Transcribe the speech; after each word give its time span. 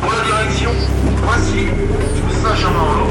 Pour 0.00 0.12
la 0.12 0.24
direction, 0.24 0.70
voici 1.24 1.66
Saint-Germain. 2.42 3.01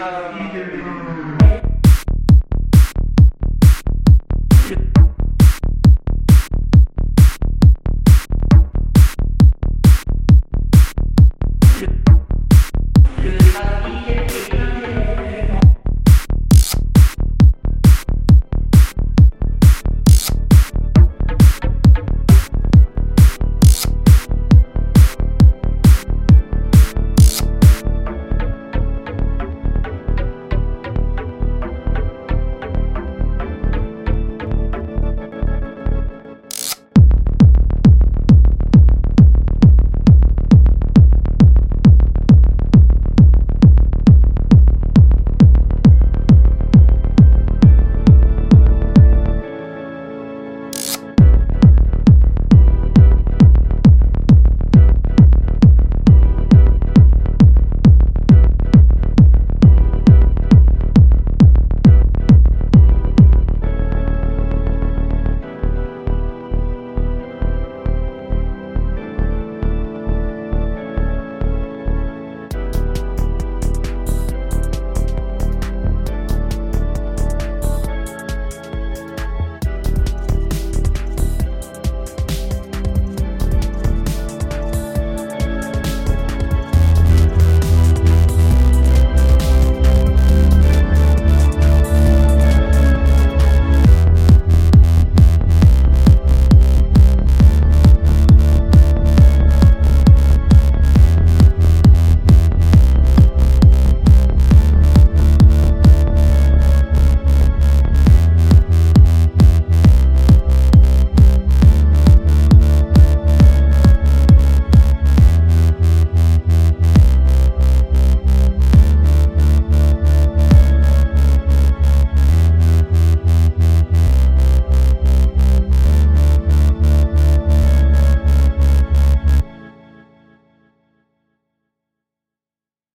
iyi 0.00 0.52
görünüyor. 0.52 1.59